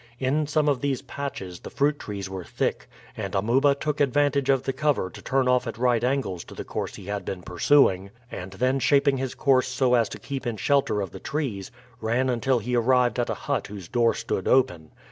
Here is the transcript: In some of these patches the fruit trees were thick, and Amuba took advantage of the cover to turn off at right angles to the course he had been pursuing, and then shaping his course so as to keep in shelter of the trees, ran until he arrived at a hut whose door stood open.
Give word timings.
In 0.17 0.47
some 0.47 0.67
of 0.67 0.81
these 0.81 1.03
patches 1.03 1.59
the 1.59 1.69
fruit 1.69 1.99
trees 1.99 2.27
were 2.27 2.43
thick, 2.43 2.89
and 3.15 3.35
Amuba 3.35 3.75
took 3.75 3.99
advantage 4.01 4.49
of 4.49 4.63
the 4.63 4.73
cover 4.73 5.11
to 5.11 5.21
turn 5.21 5.47
off 5.47 5.67
at 5.67 5.77
right 5.77 6.03
angles 6.03 6.43
to 6.45 6.55
the 6.55 6.63
course 6.63 6.95
he 6.95 7.05
had 7.05 7.23
been 7.23 7.43
pursuing, 7.43 8.09
and 8.31 8.53
then 8.53 8.79
shaping 8.79 9.17
his 9.17 9.35
course 9.35 9.67
so 9.67 9.93
as 9.93 10.09
to 10.09 10.17
keep 10.19 10.47
in 10.47 10.57
shelter 10.57 11.01
of 11.01 11.11
the 11.11 11.19
trees, 11.19 11.69
ran 11.99 12.29
until 12.31 12.57
he 12.57 12.75
arrived 12.75 13.19
at 13.19 13.29
a 13.29 13.35
hut 13.45 13.67
whose 13.67 13.87
door 13.87 14.15
stood 14.15 14.47
open. 14.47 14.89